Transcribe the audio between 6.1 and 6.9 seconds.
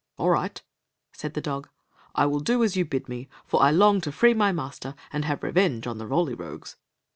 Rogues."